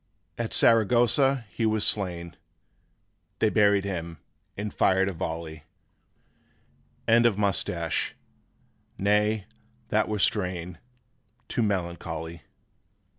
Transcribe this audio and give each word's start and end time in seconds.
')At 0.43 0.51
Saragossa 0.51 1.45
he 1.51 1.63
was 1.63 1.85
slain; 1.85 2.35
They 3.37 3.51
buried 3.51 3.83
him, 3.83 4.17
and 4.57 4.73
fired 4.73 5.07
a 5.09 5.13
volley: 5.13 5.65
End 7.07 7.27
of 7.27 7.37
Moustache. 7.37 8.15
Nay, 8.97 9.45
that 9.89 10.07
were 10.09 10.17
strain 10.17 10.79
Too 11.47 11.61
melancholy. 11.61 12.41